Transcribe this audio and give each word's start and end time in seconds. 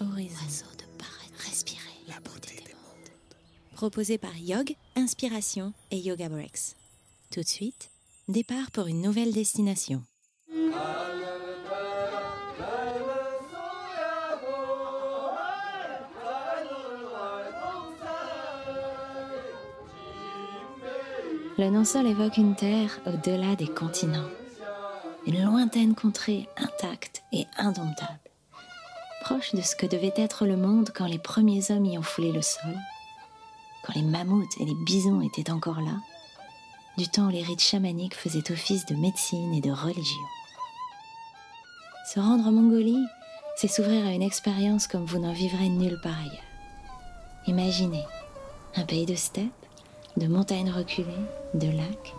horizon. 0.00 0.66
de 0.78 0.84
paraître, 0.98 1.44
respirer 1.46 1.80
la 2.08 2.20
beauté 2.20 2.56
des 2.56 2.74
mondes. 2.74 3.10
Proposé 3.74 4.18
par 4.18 4.36
Yog, 4.36 4.74
Inspiration 4.96 5.72
et 5.90 5.98
Yoga 5.98 6.28
Breaks. 6.28 6.74
Tout 7.30 7.40
de 7.40 7.46
suite, 7.48 7.90
départ 8.28 8.70
pour 8.70 8.86
une 8.86 9.02
nouvelle 9.02 9.32
destination. 9.32 10.02
Le 21.60 21.70
non-sol 21.70 22.06
évoque 22.06 22.36
une 22.36 22.54
terre 22.54 23.00
au-delà 23.04 23.56
des 23.56 23.66
continents, 23.66 24.28
une 25.26 25.44
lointaine 25.44 25.96
contrée 25.96 26.48
intacte 26.56 27.22
et 27.32 27.46
indomptable, 27.56 28.27
de 29.52 29.60
ce 29.60 29.76
que 29.76 29.86
devait 29.86 30.14
être 30.16 30.46
le 30.46 30.56
monde 30.56 30.90
quand 30.94 31.06
les 31.06 31.18
premiers 31.18 31.70
hommes 31.70 31.84
y 31.84 31.98
ont 31.98 32.02
foulé 32.02 32.32
le 32.32 32.40
sol, 32.40 32.74
quand 33.84 33.92
les 33.94 34.02
mammouths 34.02 34.58
et 34.58 34.64
les 34.64 34.74
bisons 34.74 35.20
étaient 35.20 35.50
encore 35.50 35.82
là, 35.82 35.96
du 36.96 37.08
temps 37.08 37.26
où 37.26 37.30
les 37.30 37.42
rites 37.42 37.62
chamaniques 37.62 38.16
faisaient 38.16 38.50
office 38.50 38.86
de 38.86 38.94
médecine 38.94 39.52
et 39.52 39.60
de 39.60 39.70
religion. 39.70 40.22
Se 42.06 42.20
rendre 42.20 42.46
en 42.46 42.52
Mongolie, 42.52 43.04
c'est 43.56 43.68
s'ouvrir 43.68 44.06
à 44.06 44.12
une 44.12 44.22
expérience 44.22 44.86
comme 44.86 45.04
vous 45.04 45.18
n'en 45.18 45.34
vivrez 45.34 45.68
nulle 45.68 46.00
part 46.02 46.18
ailleurs. 46.18 46.42
Imaginez 47.46 48.04
un 48.76 48.84
pays 48.84 49.06
de 49.06 49.14
steppes, 49.14 49.50
de 50.16 50.26
montagnes 50.26 50.70
reculées, 50.70 51.08
de 51.52 51.68
lacs, 51.68 52.14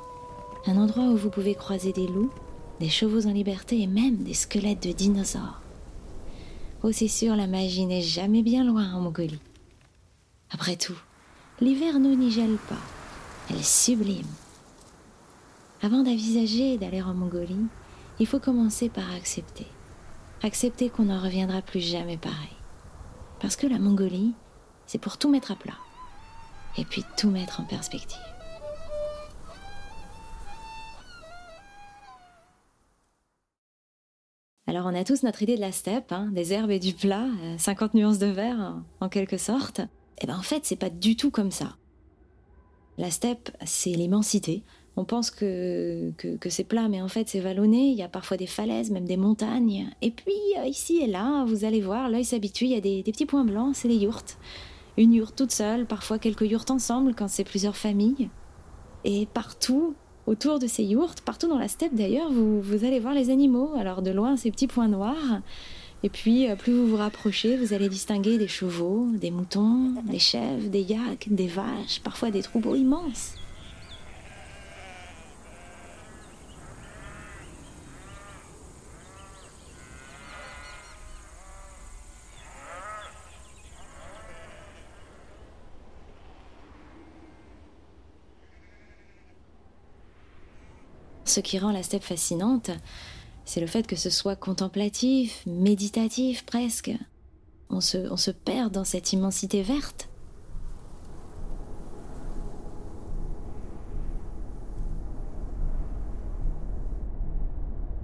un 0.67 0.77
endroit 0.77 1.05
où 1.05 1.17
vous 1.17 1.31
pouvez 1.31 1.55
croiser 1.55 1.91
des 1.91 2.07
loups, 2.07 2.31
des 2.79 2.89
chevaux 2.89 3.25
en 3.27 3.31
liberté 3.31 3.81
et 3.81 3.87
même 3.87 4.17
des 4.17 4.35
squelettes 4.35 4.87
de 4.87 4.91
dinosaures. 4.91 5.58
Oh, 6.81 6.93
c'est 6.93 7.09
sûr, 7.09 7.35
la 7.35 7.45
magie 7.45 7.85
n'est 7.85 8.01
jamais 8.01 8.41
bien 8.41 8.63
loin 8.63 8.93
en 8.93 9.01
Mongolie. 9.01 9.41
Après 10.49 10.77
tout, 10.77 10.97
l'hiver 11.59 11.99
nous 11.99 12.15
n'y 12.15 12.31
gèle 12.31 12.57
pas, 12.69 12.79
elle 13.49 13.57
est 13.57 13.63
sublime. 13.63 14.25
Avant 15.81 16.03
d'envisager 16.03 16.77
d'aller 16.77 17.01
en 17.01 17.13
Mongolie, 17.13 17.67
il 18.19 18.27
faut 18.27 18.39
commencer 18.39 18.87
par 18.87 19.11
accepter. 19.13 19.67
Accepter 20.41 20.89
qu'on 20.89 21.05
n'en 21.05 21.21
reviendra 21.21 21.61
plus 21.61 21.81
jamais 21.81 22.17
pareil. 22.17 22.55
Parce 23.41 23.57
que 23.57 23.67
la 23.67 23.79
Mongolie, 23.79 24.33
c'est 24.87 24.99
pour 24.99 25.17
tout 25.17 25.29
mettre 25.29 25.51
à 25.51 25.55
plat 25.55 25.77
et 26.77 26.85
puis 26.85 27.03
tout 27.17 27.29
mettre 27.29 27.59
en 27.59 27.65
perspective. 27.65 28.17
Alors 34.69 34.85
on 34.85 34.93
a 34.93 35.03
tous 35.03 35.23
notre 35.23 35.41
idée 35.41 35.55
de 35.55 35.61
la 35.61 35.71
steppe, 35.71 36.11
hein, 36.11 36.29
des 36.31 36.53
herbes 36.53 36.69
et 36.69 36.77
du 36.77 36.93
plat, 36.93 37.25
50 37.57 37.95
euh, 37.95 37.97
nuances 37.97 38.19
de 38.19 38.27
vert 38.27 38.75
en 38.99 39.09
quelque 39.09 39.37
sorte. 39.39 39.79
Et 39.79 40.25
eh 40.25 40.27
ben 40.27 40.37
en 40.37 40.43
fait 40.43 40.63
c'est 40.63 40.75
pas 40.75 40.91
du 40.91 41.15
tout 41.15 41.31
comme 41.31 41.49
ça. 41.49 41.75
La 42.99 43.09
steppe 43.09 43.49
c'est 43.65 43.89
l'immensité. 43.89 44.61
On 44.95 45.05
pense 45.05 45.31
que, 45.31 46.11
que, 46.17 46.49
c'est 46.51 46.65
plat, 46.65 46.87
mais 46.87 47.01
en 47.01 47.07
fait 47.07 47.27
c'est 47.29 47.39
vallonné, 47.39 47.89
il 47.89 47.97
y 47.97 48.03
a 48.03 48.07
parfois 48.07 48.37
des 48.37 48.45
falaises, 48.45 48.91
même 48.91 49.05
des 49.05 49.17
montagnes. 49.17 49.89
Et 50.03 50.11
puis 50.11 50.35
euh, 50.59 50.65
ici 50.65 50.99
et 50.99 51.07
là, 51.07 51.45
vous 51.45 51.65
allez 51.65 51.81
voir, 51.81 52.07
l'œil 52.07 52.23
s'habitue, 52.23 52.65
il 52.65 52.71
y 52.71 52.75
a 52.75 52.79
des, 52.79 53.01
petits 53.01 53.25
points 53.25 53.45
blancs, 53.45 53.75
c'est 53.75 53.87
les 53.87 53.97
yourtes 53.97 54.37
une 54.97 55.13
yourte 55.13 55.35
toute 55.35 55.51
seule, 55.51 55.87
parfois 55.87 56.19
quelques 56.19 56.41
yourtes 56.41 56.69
ensemble 56.69 57.15
quand 57.15 57.29
c'est 57.29 57.45
plusieurs 57.45 57.77
familles. 57.77 58.29
Et 59.05 59.27
partout, 59.33 59.95
autour 60.29 60.59
de 60.59 60.67
ces 60.67 60.83
yourtes, 60.83 61.21
partout 61.21 61.47
dans 61.47 61.57
la 61.57 61.67
steppe 61.67 61.95
d'ailleurs, 61.95 62.31
vous, 62.31 62.61
vous 62.61 62.85
allez 62.85 62.99
voir 62.99 63.13
les 63.13 63.31
animaux. 63.31 63.71
Alors 63.77 64.03
de 64.03 64.11
loin, 64.11 64.37
ces 64.37 64.51
petits 64.51 64.67
points 64.67 64.87
noirs. 64.87 65.41
Et 66.03 66.09
puis, 66.09 66.49
euh, 66.49 66.55
plus 66.55 66.71
vous 66.71 66.87
vous 66.87 66.97
rapprochez, 66.97 67.57
vous 67.57 67.73
allez 67.73 67.89
distinguer 67.89 68.37
des 68.37 68.47
chevaux, 68.47 69.07
des 69.13 69.31
moutons, 69.31 69.93
des 70.05 70.19
chèvres, 70.19 70.69
des 70.69 70.81
yaks, 70.81 71.27
des 71.29 71.47
vaches, 71.47 71.99
parfois 72.03 72.31
des 72.31 72.41
troupeaux 72.41 72.75
immenses. 72.75 73.38
Ce 91.29 91.41
qui 91.41 91.59
rend 91.59 91.71
la 91.71 91.83
steppe 91.83 92.03
fascinante, 92.03 92.71
c'est 93.45 93.61
le 93.61 93.67
fait 93.67 93.85
que 93.85 93.95
ce 93.95 94.09
soit 94.09 94.35
contemplatif, 94.35 95.43
méditatif 95.45 96.43
presque. 96.43 96.91
On 97.69 97.81
se, 97.81 98.11
on 98.11 98.17
se 98.17 98.31
perd 98.31 98.73
dans 98.73 98.83
cette 98.83 99.13
immensité 99.13 99.61
verte. 99.61 100.09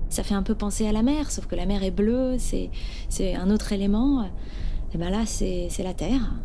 Ça 0.09 0.22
fait 0.22 0.35
un 0.35 0.44
peu 0.44 0.53
penser 0.53 0.88
à 0.88 0.91
la 0.91 1.02
mer, 1.02 1.31
sauf 1.31 1.47
que 1.47 1.56
la 1.56 1.66
mer 1.66 1.81
est 1.81 1.90
bleue, 1.90 2.38
c'est, 2.38 2.69
un 3.34 3.50
autre 3.50 3.74
élément. 3.74 4.30
Et 4.94 5.00
ben 5.00 5.09
là, 5.09 5.25
c'est, 5.25 5.72
la 5.80 5.96
terre, 5.96 6.35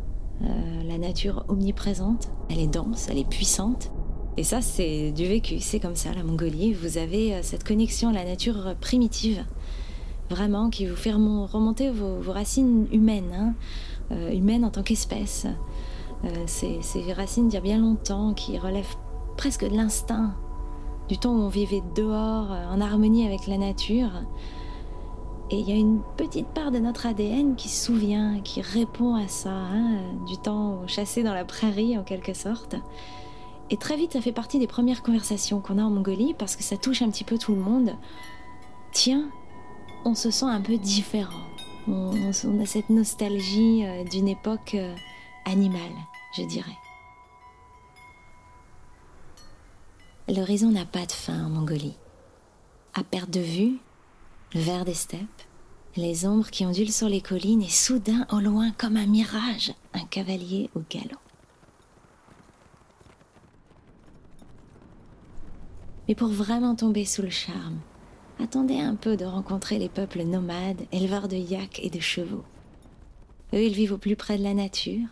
euh, 0.41 0.83
la 0.85 0.97
nature 0.97 1.45
omniprésente. 1.49 2.31
Elle 2.49 2.59
est 2.59 2.73
dense, 2.73 3.09
elle 3.11 3.19
est 3.19 3.29
puissante. 3.29 3.93
Et 4.41 4.43
ça, 4.43 4.63
c'est 4.63 5.13
du 5.13 5.27
vécu, 5.27 5.61
c'est 5.61 5.81
comme 5.81 5.97
ça 5.97 6.15
la 6.15 6.23
Mongolie. 6.23 6.73
Vous 6.73 6.97
avez 6.97 7.35
euh, 7.35 7.41
cette 7.43 7.63
connexion 7.63 8.09
à 8.09 8.13
la 8.15 8.25
nature 8.25 8.75
primitive, 8.81 9.45
vraiment, 10.31 10.71
qui 10.71 10.87
vous 10.87 10.97
fait 10.97 11.13
remonter 11.13 11.91
vos, 11.91 12.23
racines 12.33 12.87
humaines, 12.91 13.35
hein. 13.35 13.53
euh, 14.13 14.33
humaines 14.33 14.65
en 14.65 14.71
tant 14.71 14.83
qu'espèce. 14.83 15.47
Euh, 16.25 16.45
ces, 16.47 16.81
racines 17.13 17.49
d'il 17.49 17.57
y 17.57 17.59
a 17.59 17.61
bien 17.61 17.77
longtemps, 17.77 18.33
qui 18.33 18.57
relèvent 18.57 18.97
presque 19.37 19.69
de 19.69 19.77
l'instinct, 19.77 20.35
du 21.11 21.19
temps 21.19 21.35
où 21.35 21.43
on 21.43 21.49
vivait 21.49 21.83
dehors, 21.95 22.51
en 22.51 22.81
harmonie 22.81 23.27
avec 23.27 23.47
la 23.47 23.59
nature. 23.59 24.23
Et 25.51 25.59
il 25.59 25.69
y 25.69 25.73
a 25.73 25.77
une 25.77 26.01
petite 26.17 26.49
part 26.49 26.71
de 26.71 26.79
notre 26.79 27.05
ADN 27.05 27.57
qui 27.57 27.69
se 27.69 27.85
souvient, 27.85 28.41
qui 28.41 28.63
répond 28.63 29.17
à 29.17 29.29
ça, 29.29 29.53
hein, 29.53 29.99
du 30.27 30.39
temps 30.39 30.87
chassé 30.87 31.23
dans 31.23 31.35
la 31.35 31.45
prairie 31.45 31.99
en 31.99 32.05
quelque 32.05 32.33
sorte. 32.33 32.77
Et 33.71 33.77
très 33.77 33.97
vite, 33.97 34.13
ça 34.13 34.21
fait 34.21 34.33
partie 34.33 34.59
des 34.59 34.67
premières 34.67 35.03
conversations 35.03 35.61
qu'on 35.61 35.79
a 35.79 35.83
en 35.83 35.91
Mongolie 35.91 36.35
parce 36.35 36.57
que 36.57 36.65
ça 36.65 36.77
touche 36.77 37.03
un 37.03 37.11
petit 37.11 37.23
peu 37.23 37.39
tout 37.39 37.55
le 37.55 37.61
monde. 37.61 37.95
Tiens, 38.93 39.31
on 40.05 40.17
se 40.17 40.31
sent 40.31 40.47
un 40.47 40.61
peu 40.61 40.77
différent. 40.77 41.47
On, 41.87 42.13
a 42.61 42.67
cette 42.67 42.91
nostalgie 42.91 43.87
euh, 43.87 44.05
d'une 44.05 44.29
époque 44.29 44.75
euh, 44.75 44.95
animale, 45.45 45.93
je 46.37 46.43
dirais. 46.43 46.77
L'horizon 50.29 50.71
n'a 50.71 50.85
pas 50.85 51.07
de 51.07 51.13
fin 51.13 51.47
en 51.47 51.49
Mongolie. 51.49 51.97
À 52.95 53.03
perte 53.05 53.31
de 53.31 53.41
vue, 53.41 53.79
le 54.55 54.61
vert 54.61 54.85
des 54.85 54.95
steppes, 54.95 55.43
les 55.97 56.27
ombres 56.27 56.51
qui 56.51 56.67
ondulent 56.67 56.93
sur 56.93 57.09
les 57.09 57.21
collines 57.21 57.63
et 57.63 57.69
soudain 57.69 58.27
au 58.31 58.41
loin 58.41 58.73
comme 58.73 58.97
un 58.97 59.07
mirage, 59.07 59.73
un 59.95 60.05
cavalier 60.05 60.71
au 60.75 60.83
galop. 60.89 61.30
Mais 66.11 66.17
pour 66.17 66.27
vraiment 66.27 66.75
tomber 66.75 67.05
sous 67.05 67.23
le 67.23 67.31
charme, 67.31 67.79
attendez 68.43 68.81
un 68.81 68.97
peu 68.97 69.17
de 69.17 69.25
rencontrer 69.25 69.79
les 69.79 69.89
peuples 69.89 70.25
nomades, 70.25 70.83
éleveurs 70.91 71.29
de 71.29 71.37
yaks 71.37 71.79
et 71.85 71.89
de 71.89 72.01
chevaux. 72.01 72.43
Eux, 73.55 73.63
ils 73.63 73.75
vivent 73.75 73.93
au 73.93 73.97
plus 73.97 74.17
près 74.17 74.37
de 74.37 74.43
la 74.43 74.53
nature, 74.53 75.07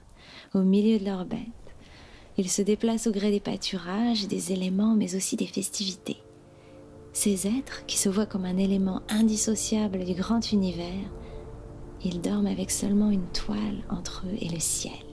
au 0.55 0.63
milieu 0.63 0.99
de 0.99 1.05
leurs 1.05 1.25
bêtes. 1.25 1.39
Ils 2.37 2.51
se 2.51 2.63
déplacent 2.63 3.07
au 3.07 3.13
gré 3.13 3.31
des 3.31 3.39
pâturages, 3.39 4.27
des 4.27 4.53
éléments, 4.53 4.97
mais 4.97 5.15
aussi 5.15 5.37
des 5.37 5.47
festivités. 5.47 6.21
Ces 7.13 7.47
êtres, 7.47 7.87
qui 7.87 7.97
se 7.97 8.09
voient 8.09 8.27
comme 8.27 8.45
un 8.45 8.57
élément 8.57 9.03
indissociable 9.09 10.05
du 10.05 10.15
grand 10.15 10.51
univers, 10.51 11.13
ils 12.05 12.21
dorment 12.21 12.49
avec 12.49 12.73
seulement 12.73 13.13
une 13.13 13.29
toile 13.29 13.85
entre 13.89 14.25
eux 14.27 14.37
et 14.41 14.49
le 14.49 14.59
ciel. 14.59 15.08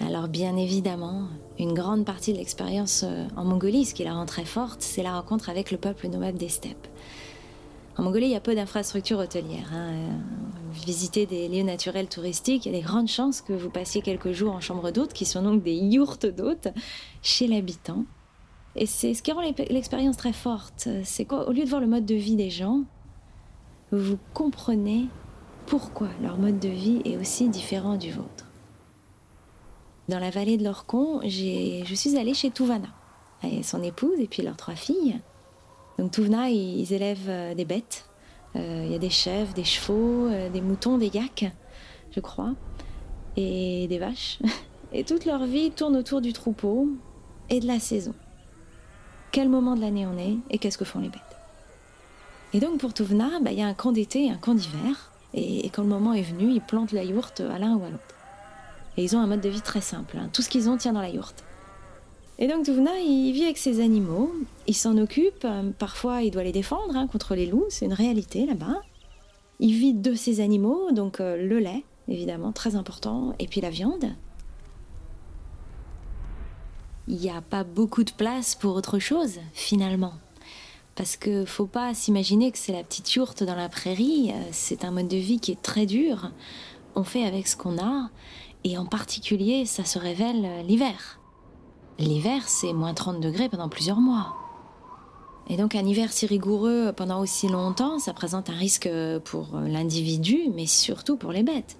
Alors 0.00 0.28
bien 0.28 0.56
évidemment, 0.56 1.28
une 1.58 1.72
grande 1.72 2.04
partie 2.04 2.32
de 2.32 2.38
l'expérience 2.38 3.04
euh, 3.04 3.26
en 3.36 3.44
Mongolie, 3.44 3.86
ce 3.86 3.94
qui 3.94 4.04
la 4.04 4.14
rend 4.14 4.26
très 4.26 4.44
forte, 4.44 4.82
c'est 4.82 5.02
la 5.02 5.14
rencontre 5.14 5.48
avec 5.48 5.70
le 5.70 5.78
peuple 5.78 6.08
nomade 6.08 6.36
des 6.36 6.48
steppes. 6.48 6.86
En 7.96 8.02
Mongolie, 8.02 8.26
il 8.26 8.32
y 8.32 8.36
a 8.36 8.40
peu 8.40 8.54
d'infrastructures 8.54 9.18
hôtelières. 9.18 9.70
Hein. 9.72 9.94
Visiter 10.74 11.24
des 11.24 11.48
lieux 11.48 11.62
naturels 11.62 12.08
touristiques, 12.08 12.66
il 12.66 12.72
y 12.72 12.74
a 12.74 12.78
des 12.78 12.84
grandes 12.84 13.08
chances 13.08 13.40
que 13.40 13.54
vous 13.54 13.70
passiez 13.70 14.02
quelques 14.02 14.32
jours 14.32 14.52
en 14.52 14.60
chambre 14.60 14.90
d'hôte, 14.90 15.14
qui 15.14 15.24
sont 15.24 15.40
donc 15.40 15.62
des 15.62 15.74
yourtes 15.74 16.26
d'hôtes, 16.26 16.68
chez 17.22 17.46
l'habitant. 17.46 18.04
Et 18.74 18.84
c'est 18.84 19.14
ce 19.14 19.22
qui 19.22 19.32
rend 19.32 19.40
l'expérience 19.40 20.18
très 20.18 20.34
forte. 20.34 20.88
C'est 21.04 21.24
qu'au 21.24 21.50
lieu 21.50 21.64
de 21.64 21.70
voir 21.70 21.80
le 21.80 21.86
mode 21.86 22.04
de 22.04 22.14
vie 22.14 22.36
des 22.36 22.50
gens, 22.50 22.82
vous 23.92 24.18
comprenez 24.34 25.06
pourquoi 25.64 26.08
leur 26.22 26.36
mode 26.36 26.58
de 26.58 26.68
vie 26.68 27.00
est 27.06 27.16
aussi 27.16 27.48
différent 27.48 27.96
du 27.96 28.10
vôtre. 28.10 28.45
Dans 30.08 30.18
la 30.18 30.30
vallée 30.30 30.56
de 30.56 30.64
l'Orcon, 30.64 31.20
je 31.24 31.94
suis 31.94 32.16
allée 32.16 32.34
chez 32.34 32.50
Touvana, 32.50 32.88
et 33.42 33.62
son 33.62 33.82
épouse 33.82 34.18
et 34.20 34.28
puis 34.28 34.42
leurs 34.42 34.56
trois 34.56 34.76
filles. 34.76 35.20
Donc 35.98 36.12
Touvana, 36.12 36.48
ils 36.50 36.92
élèvent 36.92 37.28
euh, 37.28 37.54
des 37.54 37.64
bêtes, 37.64 38.06
Euh, 38.56 38.84
il 38.86 38.92
y 38.92 38.94
a 38.94 38.98
des 38.98 39.10
chèvres, 39.10 39.52
des 39.52 39.64
chevaux, 39.64 40.28
euh, 40.28 40.48
des 40.48 40.60
moutons, 40.60 40.98
des 40.98 41.08
yaks, 41.08 41.46
je 42.10 42.20
crois, 42.20 42.54
et 43.36 43.86
des 43.88 43.98
vaches. 43.98 44.38
Et 44.92 45.04
toute 45.04 45.24
leur 45.24 45.44
vie 45.44 45.72
tourne 45.72 45.96
autour 45.96 46.20
du 46.20 46.32
troupeau 46.32 46.88
et 47.50 47.58
de 47.60 47.66
la 47.66 47.80
saison. 47.80 48.14
Quel 49.32 49.48
moment 49.48 49.74
de 49.74 49.80
l'année 49.80 50.06
on 50.06 50.16
est 50.16 50.36
et 50.48 50.58
qu'est-ce 50.58 50.78
que 50.78 50.84
font 50.84 51.00
les 51.00 51.08
bêtes. 51.08 51.20
Et 52.54 52.60
donc 52.60 52.78
pour 52.78 52.94
Touvna, 52.94 53.40
bah, 53.42 53.50
il 53.50 53.58
y 53.58 53.62
a 53.62 53.66
un 53.66 53.74
camp 53.74 53.92
d'été 53.92 54.26
et 54.26 54.30
un 54.30 54.38
camp 54.38 54.54
d'hiver. 54.54 55.10
Et, 55.34 55.68
quand 55.70 55.82
le 55.82 55.88
moment 55.88 56.14
est 56.14 56.22
venu, 56.22 56.50
ils 56.50 56.60
plantent 56.60 56.92
la 56.92 57.02
yourte 57.02 57.40
à 57.40 57.58
l'un 57.58 57.74
ou 57.74 57.84
à 57.84 57.90
l'autre. 57.90 58.15
Et 58.96 59.04
ils 59.04 59.16
ont 59.16 59.20
un 59.20 59.26
mode 59.26 59.40
de 59.40 59.48
vie 59.48 59.60
très 59.60 59.80
simple. 59.80 60.18
Hein. 60.18 60.28
Tout 60.32 60.42
ce 60.42 60.48
qu'ils 60.48 60.68
ont 60.68 60.76
tient 60.76 60.92
dans 60.92 61.02
la 61.02 61.10
yourte. 61.10 61.44
Et 62.38 62.48
donc 62.48 62.66
Touvna, 62.66 62.98
il 63.00 63.32
vit 63.32 63.44
avec 63.44 63.56
ses 63.56 63.80
animaux, 63.80 64.30
il 64.66 64.74
s'en 64.74 64.98
occupe, 64.98 65.46
parfois 65.78 66.20
il 66.20 66.30
doit 66.30 66.42
les 66.42 66.52
défendre 66.52 66.94
hein, 66.94 67.06
contre 67.06 67.34
les 67.34 67.46
loups, 67.46 67.64
c'est 67.70 67.86
une 67.86 67.94
réalité 67.94 68.44
là-bas. 68.44 68.82
Il 69.58 69.72
vit 69.72 69.94
de 69.94 70.14
ses 70.14 70.40
animaux, 70.40 70.92
donc 70.92 71.20
euh, 71.20 71.36
le 71.36 71.58
lait, 71.58 71.82
évidemment, 72.08 72.52
très 72.52 72.76
important, 72.76 73.34
et 73.38 73.46
puis 73.46 73.62
la 73.62 73.70
viande. 73.70 74.04
Il 77.08 77.16
n'y 77.16 77.30
a 77.30 77.40
pas 77.40 77.64
beaucoup 77.64 78.04
de 78.04 78.10
place 78.10 78.54
pour 78.54 78.74
autre 78.74 78.98
chose, 78.98 79.38
finalement. 79.54 80.12
Parce 80.94 81.16
que 81.16 81.46
faut 81.46 81.66
pas 81.66 81.94
s'imaginer 81.94 82.52
que 82.52 82.58
c'est 82.58 82.72
la 82.72 82.82
petite 82.82 83.14
yourte 83.14 83.44
dans 83.44 83.54
la 83.54 83.70
prairie, 83.70 84.32
euh, 84.34 84.48
c'est 84.52 84.84
un 84.84 84.90
mode 84.90 85.08
de 85.08 85.16
vie 85.16 85.40
qui 85.40 85.52
est 85.52 85.62
très 85.62 85.86
dur. 85.86 86.30
On 86.94 87.04
fait 87.04 87.24
avec 87.24 87.46
ce 87.46 87.56
qu'on 87.56 87.78
a, 87.78 88.10
et 88.66 88.76
en 88.76 88.84
particulier, 88.84 89.64
ça 89.64 89.84
se 89.84 89.96
révèle 89.96 90.66
l'hiver. 90.66 91.20
L'hiver, 92.00 92.48
c'est 92.48 92.72
moins 92.72 92.94
30 92.94 93.20
degrés 93.20 93.48
pendant 93.48 93.68
plusieurs 93.68 94.00
mois. 94.00 94.34
Et 95.48 95.56
donc 95.56 95.76
un 95.76 95.86
hiver 95.86 96.12
si 96.12 96.26
rigoureux 96.26 96.92
pendant 96.96 97.20
aussi 97.20 97.46
longtemps, 97.46 98.00
ça 98.00 98.12
présente 98.12 98.50
un 98.50 98.56
risque 98.56 98.90
pour 99.22 99.60
l'individu, 99.60 100.50
mais 100.52 100.66
surtout 100.66 101.16
pour 101.16 101.30
les 101.30 101.44
bêtes. 101.44 101.78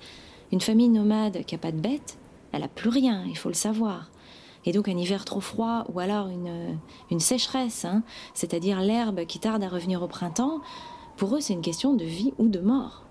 Une 0.53 0.61
famille 0.61 0.89
nomade 0.89 1.45
qui 1.45 1.57
n'a 1.57 1.59
pas 1.59 1.73
de 1.73 1.81
bêtes, 1.81 2.19
elle 2.53 2.61
n'a 2.61 2.69
plus 2.69 2.91
rien, 2.91 3.25
il 3.27 3.37
faut 3.37 3.49
le 3.49 3.57
savoir. 3.57 4.09
Et 4.65 4.71
donc 4.71 4.87
un 4.87 4.97
hiver 4.97 5.25
trop 5.25 5.41
froid 5.41 5.87
ou 5.93 5.99
alors 5.99 6.29
une, 6.29 7.21
sécheresse, 7.21 7.85
hein, 7.85 8.05
c'est-à-dire 8.33 8.81
l'herbe 8.81 9.27
qui 9.27 9.41
tarde 9.41 9.65
à 9.65 9.69
revenir 9.69 10.05
au 10.05 10.07
printemps, 10.07 10.61
pour 11.17 11.35
eux 11.35 11.41
c'est 11.41 11.55
une 11.55 11.63
question 11.63 11.95
de 11.95 12.05
vie 12.05 12.33
ou 12.39 12.47
de 12.47 12.61
mort. 12.61 13.06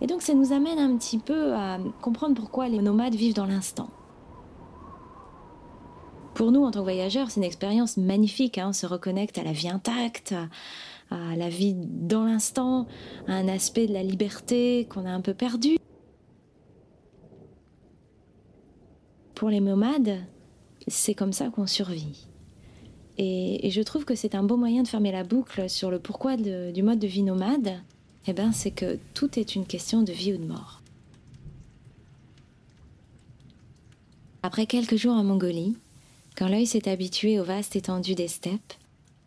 Et 0.00 0.06
donc 0.06 0.22
ça 0.22 0.34
nous 0.34 0.52
amène 0.52 0.78
un 0.78 0.96
petit 0.96 1.18
peu 1.18 1.54
à 1.54 1.78
comprendre 2.00 2.34
pourquoi 2.34 2.68
les 2.68 2.80
nomades 2.80 3.14
vivent 3.14 3.34
dans 3.34 3.46
l'instant. 3.46 3.90
Pour 6.34 6.52
nous, 6.52 6.62
en 6.62 6.70
tant 6.70 6.80
que 6.80 6.84
voyageurs, 6.84 7.32
c'est 7.32 7.40
une 7.40 7.44
expérience 7.44 7.96
magnifique. 7.96 8.58
Hein. 8.58 8.68
On 8.68 8.72
se 8.72 8.86
reconnecte 8.86 9.38
à 9.38 9.42
la 9.42 9.50
vie 9.50 9.68
intacte, 9.68 10.36
à 11.10 11.34
la 11.36 11.48
vie 11.48 11.74
dans 11.74 12.24
l'instant, 12.24 12.86
à 13.26 13.32
un 13.32 13.48
aspect 13.48 13.88
de 13.88 13.92
la 13.92 14.04
liberté 14.04 14.86
qu'on 14.88 15.04
a 15.04 15.10
un 15.10 15.20
peu 15.20 15.34
perdu. 15.34 15.78
Pour 19.34 19.50
les 19.50 19.58
nomades, 19.58 20.18
c'est 20.86 21.14
comme 21.14 21.32
ça 21.32 21.48
qu'on 21.48 21.66
survit. 21.66 22.28
Et, 23.16 23.68
je 23.70 23.82
trouve 23.82 24.04
que 24.04 24.14
c'est 24.14 24.36
un 24.36 24.44
beau 24.44 24.56
moyen 24.56 24.84
de 24.84 24.88
fermer 24.88 25.10
la 25.10 25.24
boucle 25.24 25.68
sur 25.68 25.90
le 25.90 25.98
pourquoi 25.98 26.36
du 26.36 26.82
mode 26.84 27.00
de 27.00 27.06
vie 27.08 27.24
nomade. 27.24 27.80
Eh 28.26 28.32
ben, 28.32 28.52
c'est 28.52 28.70
que 28.70 28.98
tout 29.14 29.38
est 29.38 29.54
une 29.54 29.66
question 29.66 30.02
de 30.02 30.12
vie 30.12 30.34
ou 30.34 30.36
de 30.36 30.46
mort. 30.46 30.82
Après 34.42 34.66
quelques 34.66 34.96
jours 34.96 35.14
en 35.14 35.24
Mongolie, 35.24 35.76
quand 36.36 36.48
l'œil 36.48 36.66
s'est 36.66 36.88
habitué 36.88 37.40
aux 37.40 37.44
vastes 37.44 37.74
étendues 37.74 38.14
des 38.14 38.28
steppes, 38.28 38.74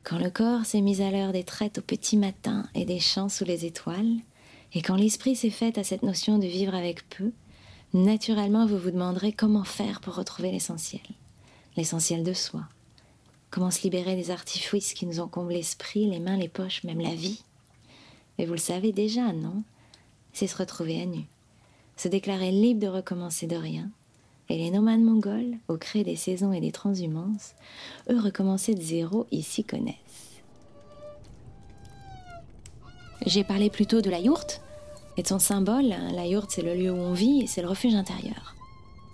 quand 0.04 0.18
le 0.18 0.30
corps 0.30 0.66
s'est 0.66 0.82
mis 0.82 1.02
à 1.02 1.12
l'heure 1.12 1.34
des 1.34 1.44
traites 1.44 1.80
au 1.80 1.82
petit 1.82 2.18
matin 2.18 2.68
et 2.74 2.86
des 2.86 3.00
chants 3.00 3.30
sous 3.30 3.44
les 3.44 3.66
étoiles, 3.66 4.18
et 4.74 4.82
quand 4.82 4.96
l'esprit 4.96 5.36
s'est 5.36 5.50
fait 5.50 5.78
à 5.78 5.84
cette 5.84 6.04
notion 6.04 6.38
de 6.38 6.48
vivre 6.48 6.74
avec 6.74 7.08
peu, 7.10 7.32
naturellement 7.94 8.66
vous 8.66 8.78
vous 8.78 8.92
demanderez 8.92 9.34
comment 9.34 9.66
faire 9.66 10.00
pour 10.00 10.16
retrouver 10.16 10.52
l'essentiel, 10.52 11.02
l'essentiel 11.76 12.24
de 12.24 12.34
soi. 12.34 12.64
Comment 13.50 13.70
se 13.70 13.84
libérer 13.84 14.16
des 14.16 14.32
artifices 14.32 14.94
qui 14.94 15.06
nous 15.06 15.20
ont 15.20 15.28
comblé 15.28 15.58
l'esprit, 15.58 16.10
les 16.10 16.20
mains, 16.20 16.38
les 16.38 16.48
poches, 16.48 16.86
même 16.86 17.02
la 17.02 17.14
vie. 17.14 17.44
Mais 18.42 18.48
vous 18.48 18.54
le 18.54 18.60
savez 18.60 18.92
déjà, 18.92 19.34
non? 19.34 19.62
C'est 20.34 20.48
se 20.48 20.58
retrouver 20.58 21.00
à 21.00 21.06
nu, 21.06 21.28
se 21.96 22.08
déclarer 22.08 22.50
libre 22.50 22.80
de 22.80 22.88
recommencer 22.88 23.46
de 23.46 23.56
rien, 23.56 23.88
et 24.50 24.58
les 24.58 24.72
nomades 24.72 25.04
mongols, 25.04 25.60
au 25.68 25.78
cré 25.78 26.04
des 26.04 26.16
saisons 26.16 26.52
et 26.52 26.60
des 26.60 26.72
transhumances, 26.72 27.54
eux 28.10 28.20
recommencer 28.20 28.74
de 28.74 28.82
zéro, 28.82 29.28
ils 29.30 29.44
s'y 29.44 29.64
connaissent. 29.64 30.42
J'ai 33.28 33.44
parlé 33.44 33.70
plutôt 33.70 34.02
de 34.02 34.10
la 34.10 34.20
yourte 34.20 34.62
et 35.18 35.22
de 35.22 35.28
son 35.28 35.38
symbole. 35.38 35.94
La 36.16 36.26
yourte, 36.26 36.50
c'est 36.50 36.64
le 36.64 36.74
lieu 36.74 36.90
où 36.90 36.98
on 36.98 37.14
vit 37.14 37.42
et 37.42 37.48
c'est 37.48 37.62
le 37.62 37.70
refuge 37.70 37.94
intérieur. 37.94 38.56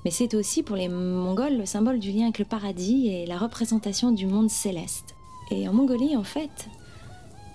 Mais 0.05 0.11
c'est 0.11 0.35
aussi 0.35 0.63
pour 0.63 0.77
les 0.77 0.87
Mongols 0.87 1.57
le 1.57 1.65
symbole 1.65 1.99
du 1.99 2.13
lien 2.13 2.23
avec 2.23 2.39
le 2.39 2.45
paradis 2.45 3.09
et 3.09 3.25
la 3.25 3.37
représentation 3.37 4.13
du 4.13 4.25
monde 4.25 4.49
céleste. 4.49 5.15
Et 5.51 5.67
en 5.67 5.73
Mongolie, 5.73 6.15
en 6.15 6.23
fait, 6.23 6.69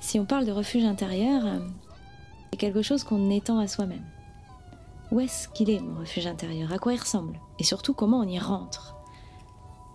si 0.02 0.18
on 0.18 0.26
parle 0.26 0.44
de 0.44 0.52
refuge 0.52 0.84
intérieur, 0.84 1.44
c'est 2.50 2.58
quelque 2.58 2.82
chose 2.82 3.04
qu'on 3.04 3.30
étend 3.30 3.60
à 3.60 3.68
soi-même. 3.68 4.04
Où 5.12 5.20
est-ce 5.20 5.48
qu'il 5.48 5.70
est, 5.70 5.78
mon 5.78 6.00
refuge 6.00 6.26
intérieur? 6.26 6.72
À 6.72 6.78
quoi 6.78 6.92
il 6.92 7.00
ressemble? 7.00 7.38
Et 7.58 7.64
surtout, 7.64 7.94
comment 7.94 8.18
on 8.18 8.28
y 8.28 8.38
rentre? 8.38 8.96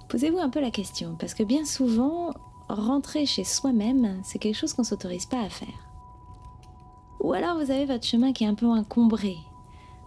Posez-vous 0.08 0.40
un 0.40 0.50
peu 0.50 0.62
la 0.62 0.72
question, 0.72 1.18
parce 1.20 1.34
que 1.34 1.44
bien 1.44 1.66
souvent, 1.66 2.34
rentrer 2.70 3.26
chez 3.26 3.44
soi-même, 3.44 4.22
c'est 4.24 4.40
quelque 4.40 4.56
chose 4.56 4.74
qu'on 4.74 4.84
ne 4.84 4.88
s'autorise 4.88 5.26
pas 5.26 5.42
à 5.42 5.50
faire. 5.50 5.90
Ou 7.20 7.34
alors 7.34 7.58
vous 7.58 7.70
avez 7.70 7.86
votre 7.86 8.06
chemin 8.06 8.32
qui 8.32 8.46
est 8.46 8.48
un 8.48 8.56
peu 8.56 8.68
encombré, 8.68 9.36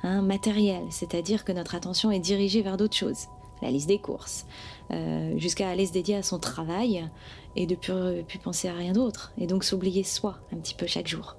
hein, 0.02 0.22
matériel, 0.22 0.84
c'est-à-dire 0.88 1.44
que 1.44 1.52
notre 1.52 1.74
attention 1.74 2.10
est 2.10 2.20
dirigée 2.20 2.62
vers 2.62 2.78
d'autres 2.78 2.96
choses, 2.96 3.26
la 3.62 3.70
liste 3.70 3.88
des 3.88 3.98
courses, 3.98 4.46
euh, 4.90 5.36
jusqu'à 5.38 5.68
aller 5.68 5.86
se 5.86 5.92
dédier 5.92 6.16
à 6.16 6.22
son 6.22 6.38
travail 6.38 7.08
et 7.56 7.66
de 7.66 7.74
plus, 7.74 8.24
plus 8.26 8.38
penser 8.38 8.68
à 8.68 8.74
rien 8.74 8.92
d'autre, 8.92 9.32
et 9.38 9.46
donc 9.46 9.64
s'oublier 9.64 10.04
soi 10.04 10.38
un 10.52 10.56
petit 10.56 10.74
peu 10.74 10.86
chaque 10.86 11.08
jour. 11.08 11.36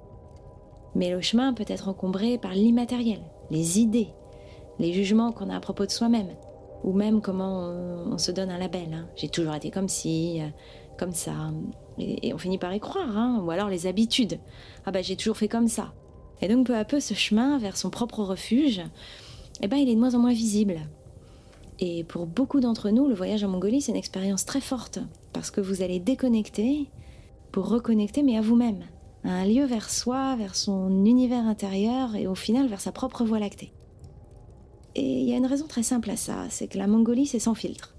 Mais 0.94 1.10
le 1.10 1.20
chemin 1.20 1.54
peut 1.54 1.64
être 1.66 1.88
encombré 1.88 2.38
par 2.38 2.52
l'immatériel, 2.52 3.20
les 3.50 3.80
idées, 3.80 4.08
les 4.78 4.92
jugements 4.92 5.32
qu'on 5.32 5.48
a 5.48 5.56
à 5.56 5.60
propos 5.60 5.86
de 5.86 5.90
soi-même, 5.90 6.30
ou 6.84 6.92
même 6.92 7.20
comment 7.20 7.68
on, 8.10 8.18
se 8.18 8.30
donne 8.30 8.50
un 8.50 8.58
label. 8.58 8.92
Hein. 8.92 9.08
J'ai 9.16 9.28
toujours 9.28 9.54
été 9.54 9.70
comme 9.70 9.88
ci, 9.88 10.40
euh, 10.40 10.48
comme 10.98 11.12
ça, 11.12 11.32
et, 11.98 12.32
on 12.34 12.38
finit 12.38 12.58
par 12.58 12.74
y 12.74 12.80
croire, 12.80 13.16
hein. 13.16 13.42
ou 13.44 13.50
alors 13.50 13.68
les 13.68 13.86
habitudes. 13.86 14.38
Ah 14.84 14.90
bah 14.90 15.02
j'ai 15.02 15.16
toujours 15.16 15.36
fait 15.36 15.48
comme 15.48 15.68
ça. 15.68 15.92
Et 16.40 16.48
donc 16.48 16.66
peu 16.66 16.76
à 16.76 16.84
peu, 16.84 17.00
ce 17.00 17.14
chemin 17.14 17.58
vers 17.58 17.76
son 17.76 17.88
propre 17.88 18.22
refuge, 18.22 18.82
eh 19.60 19.68
ben, 19.68 19.76
il 19.76 19.88
est 19.88 19.94
de 19.94 20.00
moins 20.00 20.14
en 20.14 20.18
moins 20.18 20.32
visible. 20.32 20.80
Et 21.84 22.04
pour 22.04 22.26
beaucoup 22.26 22.60
d'entre 22.60 22.90
nous, 22.90 23.08
le 23.08 23.14
voyage 23.14 23.42
en 23.42 23.48
Mongolie, 23.48 23.80
c'est 23.80 23.90
une 23.90 23.98
expérience 23.98 24.44
très 24.44 24.60
forte, 24.60 25.00
parce 25.32 25.50
que 25.50 25.60
vous 25.60 25.82
allez 25.82 25.98
déconnecter 25.98 26.88
pour 27.50 27.66
reconnecter, 27.66 28.22
mais 28.22 28.38
à 28.38 28.40
vous-même, 28.40 28.84
un 29.24 29.44
lieu 29.44 29.64
vers 29.64 29.90
soi, 29.90 30.36
vers 30.36 30.54
son 30.54 31.04
univers 31.04 31.44
intérieur 31.44 32.14
et 32.14 32.28
au 32.28 32.36
final 32.36 32.68
vers 32.68 32.80
sa 32.80 32.92
propre 32.92 33.24
voie 33.24 33.40
lactée. 33.40 33.72
Et 34.94 35.22
il 35.22 35.28
y 35.28 35.34
a 35.34 35.36
une 35.36 35.46
raison 35.46 35.66
très 35.66 35.82
simple 35.82 36.10
à 36.10 36.16
ça, 36.16 36.46
c'est 36.50 36.68
que 36.68 36.78
la 36.78 36.86
Mongolie 36.86 37.26
c'est 37.26 37.40
sans 37.40 37.56
filtre. 37.56 37.96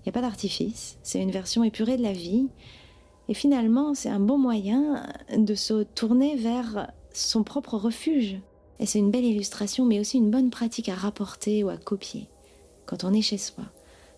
Il 0.00 0.06
n'y 0.06 0.10
a 0.10 0.12
pas 0.12 0.20
d'artifice, 0.20 0.98
c'est 1.04 1.22
une 1.22 1.30
version 1.30 1.62
épurée 1.62 1.96
de 1.96 2.02
la 2.02 2.12
vie, 2.12 2.48
et 3.28 3.34
finalement 3.34 3.94
c'est 3.94 4.10
un 4.10 4.18
bon 4.18 4.38
moyen 4.38 5.06
de 5.32 5.54
se 5.54 5.84
tourner 5.84 6.34
vers 6.34 6.90
son 7.12 7.44
propre 7.44 7.76
refuge. 7.76 8.40
Et 8.80 8.86
c'est 8.86 8.98
une 8.98 9.12
belle 9.12 9.24
illustration, 9.24 9.84
mais 9.84 10.00
aussi 10.00 10.18
une 10.18 10.32
bonne 10.32 10.50
pratique 10.50 10.88
à 10.88 10.96
rapporter 10.96 11.62
ou 11.62 11.68
à 11.68 11.76
copier 11.76 12.28
quand 12.86 13.04
on 13.04 13.12
est 13.12 13.22
chez 13.22 13.38
soi 13.38 13.64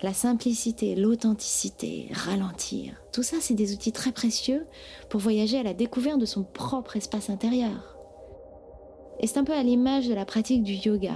la 0.03 0.13
simplicité, 0.13 0.95
l'authenticité, 0.95 2.09
ralentir. 2.13 2.95
Tout 3.13 3.23
ça, 3.23 3.37
c'est 3.41 3.55
des 3.55 3.73
outils 3.73 3.93
très 3.93 4.13
précieux 4.13 4.67
pour 5.09 5.21
voyager 5.21 5.59
à 5.59 5.63
la 5.63 5.75
découverte 5.75 6.21
de 6.21 6.27
son 6.27 6.45
propre 6.45 6.97
espace 6.97 7.31
intérieur. 7.31 7.97
Et 9.21 9.27
c'est 9.27 9.39
un 9.39 9.45
peu 9.45 9.55
à 9.55 9.63
l'image 9.63 10.09
de 10.09 10.15
la 10.15 10.27
pratique 10.27 10.63
du 10.63 10.75
yoga, 10.75 11.15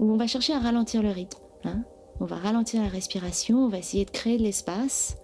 où 0.00 0.10
on 0.10 0.16
va 0.16 0.26
chercher 0.26 0.54
à 0.54 0.58
ralentir 0.58 1.02
le 1.02 1.10
rythme. 1.10 1.38
Hein. 1.64 1.82
on 2.20 2.24
va 2.24 2.36
ralentir 2.36 2.80
la 2.82 2.88
respiration, 2.88 3.64
on 3.64 3.68
va 3.68 3.78
essayer 3.78 4.04
de 4.04 4.10
créer 4.10 4.38
de 4.38 4.44
l'espace 4.44 5.16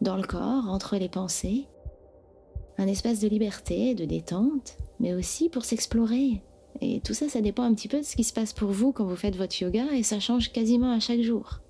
dans 0.00 0.16
le 0.16 0.22
corps, 0.22 0.68
entre 0.68 0.96
les 0.96 1.08
pensées. 1.08 1.66
Un 2.78 2.86
espace 2.86 3.20
de 3.20 3.28
liberté, 3.28 3.94
de 3.94 4.04
détente, 4.04 4.76
mais 5.00 5.14
aussi 5.14 5.48
pour 5.48 5.64
s'explorer. 5.64 6.42
Et 6.80 7.00
tout 7.00 7.14
ça, 7.14 7.28
ça 7.28 7.40
dépend 7.40 7.64
un 7.64 7.74
petit 7.74 7.88
peu 7.88 7.98
de 7.98 8.04
ce 8.04 8.16
qui 8.16 8.24
se 8.24 8.32
passe 8.32 8.52
pour 8.52 8.70
vous 8.70 8.92
quand 8.92 9.04
vous 9.04 9.16
faites 9.16 9.36
votre 9.36 9.60
yoga, 9.60 9.84
et 9.92 10.02
ça 10.02 10.20
change 10.20 10.52
quasiment 10.52 10.92
à 10.92 11.00
chaque 11.00 11.22
jour. 11.22 11.60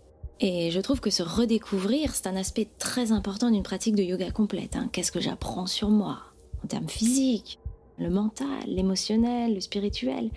Et 0.41 0.71
je 0.71 0.81
trouve 0.81 1.01
que 1.01 1.11
se 1.11 1.23
redécouvrir, 1.23 2.15
c'est 2.15 2.29
un 2.29 2.37
aspect 2.37 2.69
très 2.79 3.11
important 3.11 3.51
d'une 3.51 3.63
pratique 3.63 3.97
de 3.97 4.03
yoga 4.03 4.31
complète. 4.31 4.77
Hein. 4.77 4.89
Qu'est-ce 4.93 5.11
que 5.11 5.21
j'apprends 5.21 5.67
sur 5.67 5.89
moi 5.89 6.19
En 6.63 6.69
termes 6.69 6.89
physiques, 6.89 7.59
le 7.99 8.11
mental, 8.11 8.65
l'émotionnel, 8.67 9.55
le 9.55 9.61
spirituel. 9.61 10.31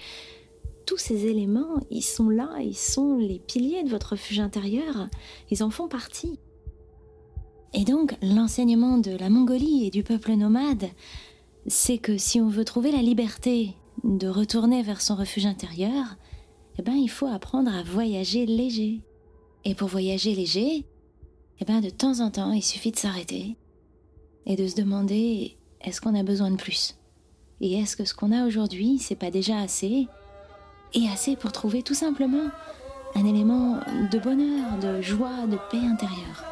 Tous 0.87 0.97
ces 0.97 1.27
éléments, 1.27 1.79
ils 1.91 2.01
sont 2.01 2.29
là, 2.29 2.49
ils 2.61 2.77
sont 2.77 3.17
les 3.17 3.39
piliers 3.39 3.83
de 3.83 3.89
votre 3.89 4.11
refuge 4.11 4.39
intérieur, 4.39 5.07
ils 5.51 5.63
en 5.63 5.69
font 5.69 5.87
partie. 5.87 6.39
Et 7.73 7.85
donc, 7.85 8.15
l'enseignement 8.21 8.97
de 8.97 9.11
la 9.11 9.29
Mongolie 9.29 9.85
et 9.85 9.91
du 9.91 10.03
peuple 10.03 10.33
nomade, 10.33 10.89
c'est 11.67 11.99
que 11.99 12.17
si 12.17 12.41
on 12.41 12.49
veut 12.49 12.65
trouver 12.65 12.91
la 12.91 13.01
liberté 13.01 13.75
de 14.03 14.27
retourner 14.27 14.83
vers 14.83 15.01
son 15.01 15.15
refuge 15.15 15.45
intérieur, 15.45 16.15
eh 16.77 16.81
ben, 16.81 16.93
il 16.93 17.09
faut 17.09 17.27
apprendre 17.27 17.73
à 17.73 17.83
voyager 17.83 18.45
léger. 18.45 19.01
Et 19.65 19.75
pour 19.75 19.87
voyager 19.87 20.33
léger, 20.33 20.85
eh 21.59 21.65
ben, 21.65 21.81
de 21.81 21.89
temps 21.89 22.19
en 22.19 22.31
temps, 22.31 22.51
il 22.51 22.63
suffit 22.63 22.91
de 22.91 22.97
s'arrêter 22.97 23.55
et 24.45 24.55
de 24.55 24.67
se 24.67 24.75
demander 24.75 25.57
est-ce 25.81 26.01
qu'on 26.01 26.15
a 26.15 26.23
besoin 26.23 26.51
de 26.51 26.55
plus? 26.55 26.97
Et 27.59 27.79
est-ce 27.79 27.95
que 27.95 28.05
ce 28.05 28.13
qu'on 28.13 28.31
a 28.31 28.45
aujourd'hui, 28.45 28.97
c'est 28.97 29.15
pas 29.15 29.31
déjà 29.31 29.59
assez? 29.59 30.07
Et 30.93 31.07
assez 31.07 31.35
pour 31.35 31.51
trouver 31.51 31.83
tout 31.83 31.93
simplement 31.93 32.49
un 33.15 33.25
élément 33.25 33.79
de 34.11 34.19
bonheur, 34.19 34.79
de 34.79 35.01
joie, 35.01 35.45
de 35.47 35.57
paix 35.69 35.85
intérieure. 35.85 36.50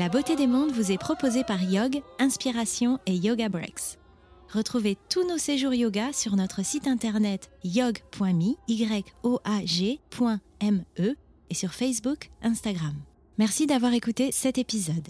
La 0.00 0.08
beauté 0.08 0.34
des 0.34 0.46
mondes 0.46 0.72
vous 0.72 0.92
est 0.92 0.96
proposée 0.96 1.44
par 1.44 1.62
Yog, 1.62 2.00
Inspiration 2.18 2.98
et 3.04 3.14
Yoga 3.14 3.50
Breaks. 3.50 3.98
Retrouvez 4.48 4.96
tous 5.10 5.28
nos 5.28 5.36
séjours 5.36 5.74
yoga 5.74 6.14
sur 6.14 6.36
notre 6.36 6.64
site 6.64 6.86
internet 6.86 7.50
yog.me 7.64 8.54
et 11.50 11.54
sur 11.54 11.74
Facebook, 11.74 12.30
Instagram. 12.40 12.94
Merci 13.36 13.66
d'avoir 13.66 13.92
écouté 13.92 14.32
cet 14.32 14.56
épisode. 14.56 15.06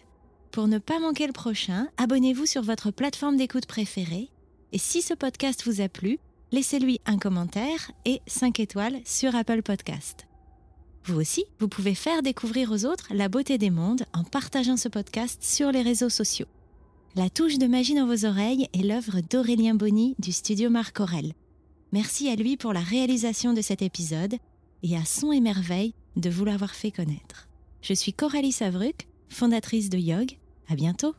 Pour 0.50 0.66
ne 0.66 0.78
pas 0.78 0.98
manquer 0.98 1.28
le 1.28 1.32
prochain, 1.32 1.86
abonnez-vous 1.96 2.46
sur 2.46 2.62
votre 2.62 2.90
plateforme 2.90 3.36
d'écoute 3.36 3.66
préférée 3.66 4.28
et 4.72 4.78
si 4.78 5.02
ce 5.02 5.14
podcast 5.14 5.62
vous 5.66 5.80
a 5.80 5.88
plu, 5.88 6.18
laissez-lui 6.50 7.00
un 7.06 7.18
commentaire 7.18 7.92
et 8.06 8.22
5 8.26 8.58
étoiles 8.58 8.98
sur 9.04 9.36
Apple 9.36 9.62
Podcast. 9.62 10.26
Vous 11.04 11.18
aussi, 11.18 11.44
vous 11.58 11.68
pouvez 11.68 11.94
faire 11.94 12.22
découvrir 12.22 12.70
aux 12.70 12.84
autres 12.84 13.08
la 13.10 13.28
beauté 13.28 13.58
des 13.58 13.70
mondes 13.70 14.04
en 14.12 14.24
partageant 14.24 14.76
ce 14.76 14.88
podcast 14.88 15.42
sur 15.42 15.72
les 15.72 15.82
réseaux 15.82 16.08
sociaux. 16.08 16.46
La 17.16 17.30
touche 17.30 17.58
de 17.58 17.66
magie 17.66 17.94
dans 17.94 18.06
vos 18.06 18.24
oreilles 18.24 18.68
est 18.72 18.82
l'œuvre 18.82 19.20
d'Aurélien 19.28 19.74
Bonny 19.74 20.14
du 20.18 20.30
studio 20.30 20.70
Marc 20.70 21.00
Aurel. 21.00 21.32
Merci 21.92 22.28
à 22.28 22.36
lui 22.36 22.56
pour 22.56 22.72
la 22.72 22.80
réalisation 22.80 23.52
de 23.52 23.62
cet 23.62 23.82
épisode 23.82 24.36
et 24.82 24.96
à 24.96 25.04
Son 25.04 25.32
et 25.32 25.40
Merveille 25.40 25.94
de 26.16 26.30
vous 26.30 26.44
l'avoir 26.44 26.74
fait 26.74 26.92
connaître. 26.92 27.48
Je 27.82 27.94
suis 27.94 28.12
Coralie 28.12 28.52
Savruc, 28.52 29.08
fondatrice 29.28 29.90
de 29.90 29.98
Yog. 29.98 30.36
À 30.68 30.76
bientôt! 30.76 31.14